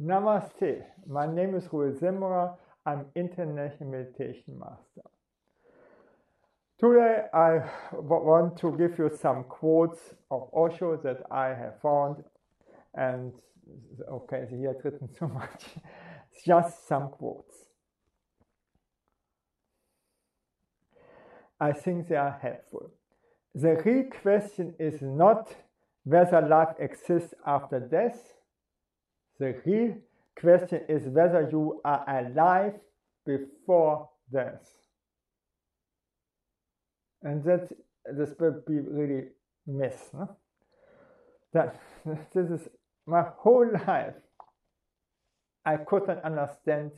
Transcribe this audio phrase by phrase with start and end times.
[0.00, 0.82] Namaste.
[1.06, 2.56] My name is Rui Zimmerer.
[2.86, 5.02] I'm International Meditation Master.
[6.78, 12.24] Today I want to give you some quotes of Osho that I have found.
[12.94, 13.34] And
[14.10, 15.64] okay, hier written so much.
[16.32, 17.54] It's Just some quotes.
[21.60, 22.90] I think they are helpful.
[23.54, 25.54] The real question is not
[26.04, 28.39] whether life exists after death.
[29.40, 29.94] The real
[30.38, 32.74] question is whether you are alive
[33.24, 34.68] before death.
[37.22, 37.72] And that
[38.16, 39.28] this will be really
[39.66, 39.96] miss.
[40.12, 40.36] No?
[41.54, 41.80] That
[42.34, 42.68] this is
[43.06, 44.14] my whole life.
[45.64, 46.90] I couldn't understand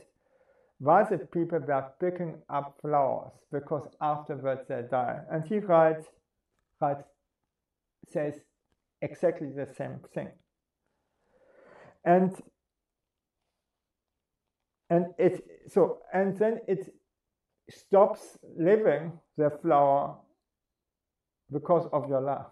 [0.79, 5.19] why the people were picking up flowers because afterwards they die.
[5.31, 6.07] And he writes,
[6.81, 7.03] writes
[8.11, 8.35] says
[9.01, 10.29] exactly the same thing.
[12.05, 12.35] And
[14.89, 16.93] and it so and then it
[17.69, 20.15] stops living the flower
[21.51, 22.51] because of your love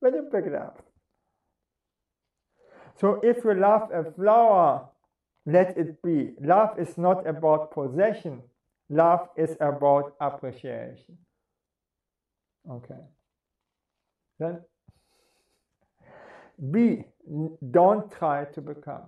[0.00, 0.82] when you pick it up.
[3.00, 4.88] So if you love a flower,
[5.46, 6.32] let it be.
[6.40, 8.42] Love is not about possession.
[8.88, 11.18] Love is about appreciation.
[12.70, 13.02] Okay.
[14.38, 14.60] Then
[16.70, 17.04] be.
[17.70, 19.04] Don't try to become.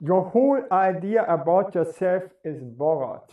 [0.00, 3.32] Your whole idea about yourself is borrowed,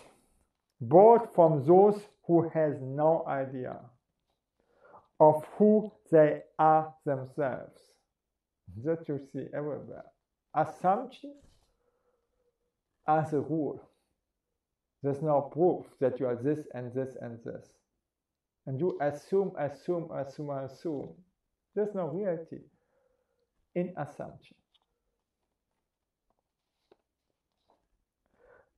[0.80, 3.78] borrowed from those who has no idea
[5.20, 7.80] of who they are themselves.
[8.84, 10.06] That you see everywhere.
[10.56, 11.36] Assumption
[13.08, 13.81] as a rule.
[15.02, 17.68] There's no proof that you are this and this and this.
[18.66, 21.09] And you assume, assume, assume, assume.
[21.75, 22.59] There's no reality
[23.75, 24.57] in assumption.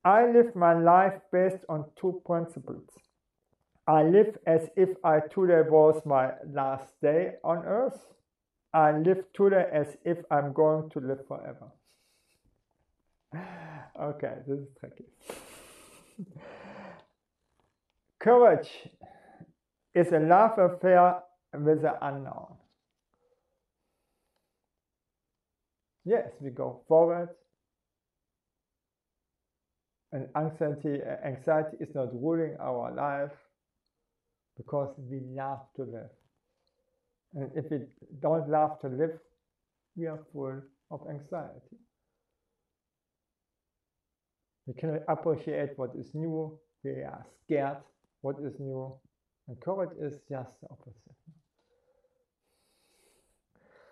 [0.04, 2.88] I live my life based on two principles.
[3.88, 8.00] I live as if I today was my last day on earth.
[8.74, 11.72] I live today as if I'm going to live forever.
[14.00, 15.06] okay, this is tricky.
[18.20, 18.70] Courage
[19.94, 21.22] is a love affair
[21.54, 22.58] with the unknown.
[26.06, 27.30] Yes, we go forward
[30.12, 33.36] and anxiety, uh, anxiety is not ruling our life
[34.56, 36.14] because we love to live.
[37.34, 37.80] And if we
[38.22, 39.18] don't love to live,
[39.98, 40.62] we are full
[40.92, 41.78] of anxiety.
[44.68, 46.58] We cannot appreciate what is new.
[46.84, 47.78] We are scared
[48.22, 48.96] what is new.
[49.48, 51.16] And courage is just the opposite.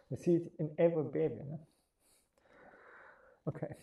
[0.09, 1.41] You see it in every baby.
[1.50, 1.59] No?
[3.48, 3.74] Okay.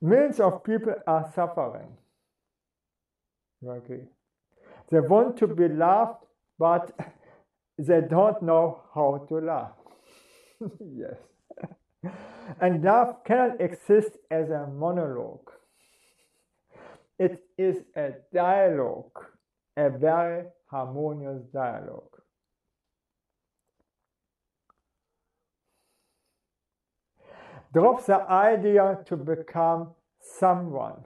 [0.00, 1.96] Millions of people are suffering.
[3.60, 4.04] You agree?
[4.90, 6.24] They want to be loved,
[6.58, 6.92] but
[7.78, 9.72] they don't know how to love.
[10.80, 11.16] yes.
[12.60, 15.50] and love cannot exist as a monologue.
[17.18, 19.18] It is a dialogue,
[19.76, 22.10] a very harmonious dialogue.
[27.74, 29.88] Drop the idea to become
[30.20, 31.04] someone.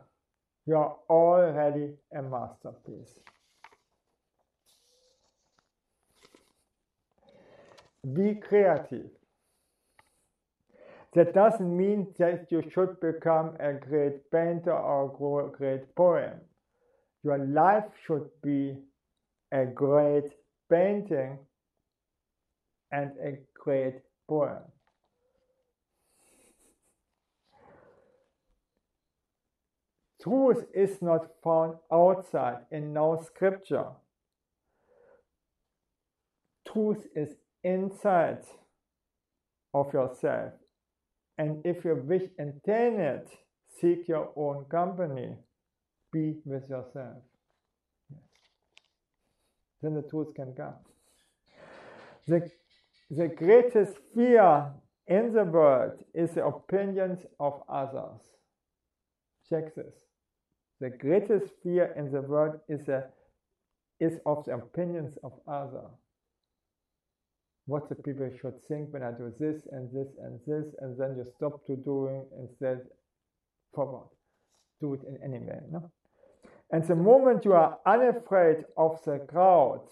[0.66, 3.18] You are already a masterpiece.
[8.12, 9.08] Be creative.
[11.14, 16.38] That doesn't mean that you should become a great painter or a great poem.
[17.24, 18.76] Your life should be
[19.52, 20.34] a great
[20.70, 21.38] painting
[22.92, 24.62] and a great poem.
[30.22, 33.86] Truth is not found outside in no scripture.
[36.66, 38.42] Truth is inside
[39.72, 40.52] of yourself.
[41.38, 43.28] And if you wish attain it,
[43.80, 45.36] seek your own company.
[46.12, 47.22] Be with yourself.
[48.10, 48.20] Yes.
[49.82, 50.74] Then the truth can come.
[52.26, 52.50] The,
[53.10, 54.72] the greatest fear
[55.06, 58.20] in the world is the opinions of others.
[59.48, 60.07] Check this.
[60.80, 63.04] The greatest fear in the world is, a,
[64.00, 65.90] is of the opinions of others.
[67.66, 71.16] What the people should think when I do this and this and this, and then
[71.16, 72.80] you stop to doing instead
[73.74, 74.08] forward.
[74.80, 75.60] Do it in any way.
[75.70, 75.90] No?
[76.72, 79.82] And the moment you are unafraid of the crowd,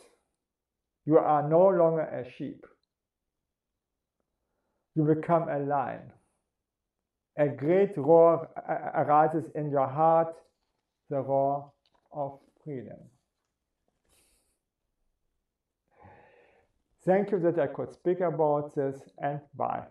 [1.04, 2.64] you are no longer a sheep.
[4.96, 6.10] you become a lion.
[7.38, 8.48] A great roar
[8.94, 10.34] arises in your heart,
[11.10, 11.72] the roar
[12.12, 12.98] of freedom.
[17.04, 19.86] Thank you that I could speak about this and bye.